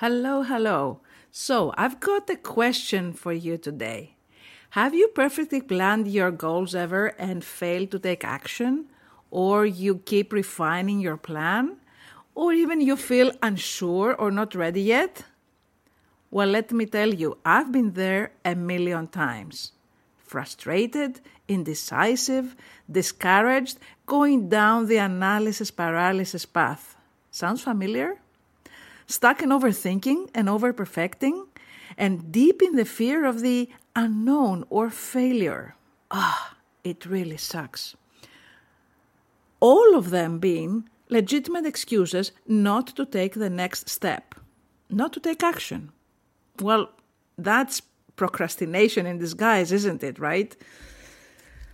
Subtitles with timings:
[0.00, 1.00] Hello, hello.
[1.30, 4.14] So, I've got a question for you today.
[4.70, 8.86] Have you perfectly planned your goals ever and failed to take action?
[9.30, 11.76] Or you keep refining your plan?
[12.34, 15.24] Or even you feel unsure or not ready yet?
[16.30, 19.72] Well, let me tell you, I've been there a million times.
[20.16, 22.56] Frustrated, indecisive,
[22.90, 26.96] discouraged, going down the analysis paralysis path.
[27.30, 28.16] Sounds familiar?
[29.10, 31.48] Stuck in overthinking and overperfecting,
[31.98, 35.74] and deep in the fear of the unknown or failure.
[36.12, 37.96] Ah, it really sucks.
[39.58, 44.36] All of them being legitimate excuses not to take the next step,
[44.88, 45.90] not to take action.
[46.60, 46.90] Well,
[47.36, 47.82] that's
[48.14, 50.56] procrastination in disguise, isn't it, right?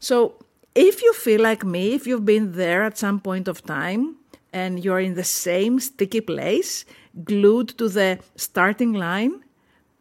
[0.00, 0.34] So,
[0.74, 4.16] if you feel like me, if you've been there at some point of time
[4.52, 6.84] and you're in the same sticky place,
[7.24, 9.42] glued to the starting line,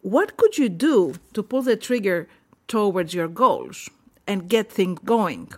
[0.02, 2.28] what could you do to pull the trigger
[2.68, 3.90] towards your goals
[4.28, 5.52] and get things going?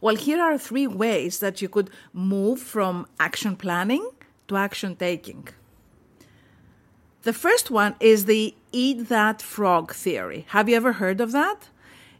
[0.00, 4.10] Well, here are three ways that you could move from action planning
[4.48, 5.48] to action taking.
[7.22, 10.46] The first one is the eat that frog theory.
[10.50, 11.68] Have you ever heard of that?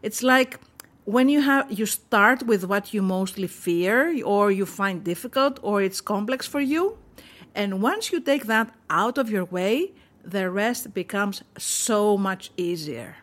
[0.03, 0.61] It's like
[1.05, 5.81] when you have you start with what you mostly fear or you find difficult or
[5.81, 6.99] it's complex for you,
[7.57, 13.17] and once you take that out of your way, the rest becomes so much easier.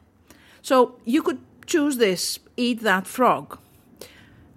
[0.64, 3.60] So you could choose this eat that frog.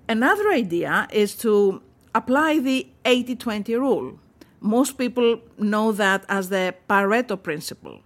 [0.08, 1.82] Another idea is to
[2.14, 4.18] apply the 80 20 rule.
[4.60, 8.00] Most people know that as the Pareto principle.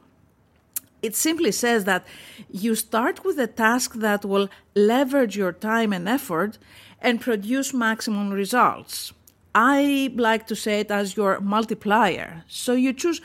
[1.02, 2.04] It simply says that
[2.50, 6.58] you start with a task that will leverage your time and effort
[7.00, 9.12] and produce maximum results.
[9.54, 12.44] I like to say it as your multiplier.
[12.46, 13.20] So you choose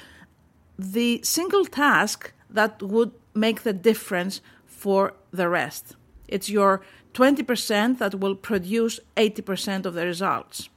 [0.78, 5.96] the single task that would make the difference for the rest.
[6.28, 6.82] It's your
[7.14, 10.70] 20% that will produce 80% of the results.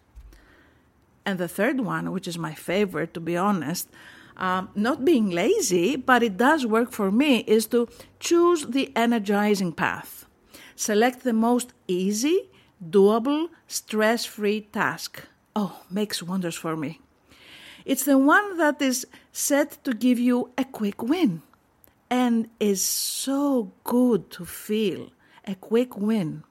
[1.25, 3.89] And the third one, which is my favorite, to be honest,
[4.37, 7.89] um, not being lazy, but it does work for me, is to
[8.21, 10.27] choose the energizing path.
[10.77, 12.49] Select the most easy,
[12.83, 15.25] doable, stress free task.
[15.61, 17.01] Oh, makes wonders for me.
[17.85, 21.43] It's the one that is set to give you a quick win
[22.09, 25.11] and is so good to feel
[25.45, 26.45] a quick win.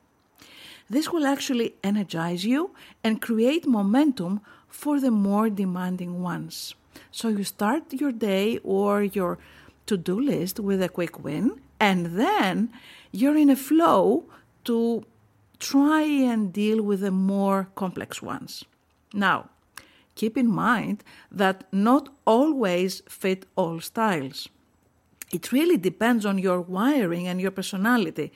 [0.90, 6.76] This will actually energize you and create momentum for the more demanding ones.
[7.10, 9.38] So you start your day or your
[9.86, 12.74] to do list with a quick win, and then
[13.14, 14.26] you're in a flow
[14.66, 15.06] to
[15.60, 18.66] try and deal with the more complex ones.
[19.14, 19.50] Now,
[20.16, 24.50] keep in mind that not always fit all styles.
[25.32, 28.32] It really depends on your wiring and your personality.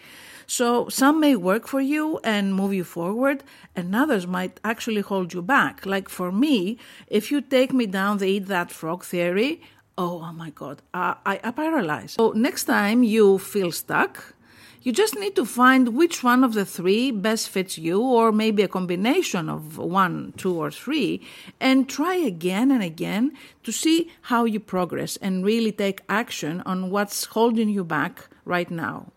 [0.45, 3.43] So some may work for you and move you forward,
[3.77, 5.85] and others might actually hold you back.
[5.85, 6.77] Like for me,
[7.07, 9.61] if you take me down the eat that frog theory,
[9.97, 12.13] oh, oh my God, I, I, I paralyze.
[12.19, 14.35] So next time you feel stuck,
[14.81, 18.63] you just need to find which one of the three best fits you, or maybe
[18.63, 21.21] a combination of one, two, or three,
[21.59, 23.31] and try again and again
[23.63, 28.71] to see how you progress and really take action on what's holding you back right
[28.71, 29.11] now.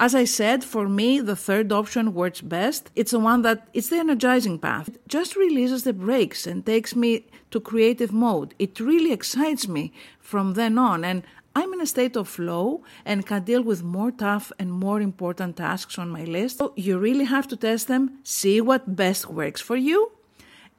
[0.00, 2.90] As I said, for me, the third option works best.
[2.94, 4.88] It's the one that it's the energizing path.
[4.88, 8.54] It just releases the brakes and takes me to creative mode.
[8.60, 11.24] It really excites me from then on, and
[11.58, 15.56] I'm in a state of flow and can deal with more tough and more important
[15.56, 16.58] tasks on my list.
[16.58, 20.12] So you really have to test them, see what best works for you,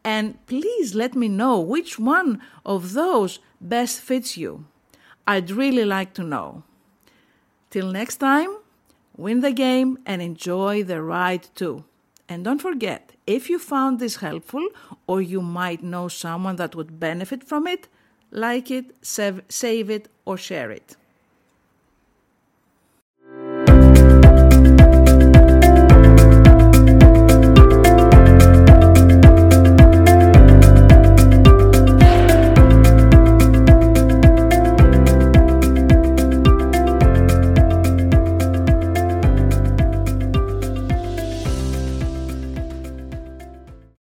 [0.06, 4.64] and please let me know which one of those best fits you.
[5.28, 6.64] I'd really like to know.
[7.72, 8.52] Till next time,
[9.18, 11.84] win the game and enjoy the ride too.
[12.30, 14.66] And don't forget, if you found this helpful
[15.08, 17.90] or you might know someone that would benefit from it,
[18.32, 20.96] like it, save, it, or share it.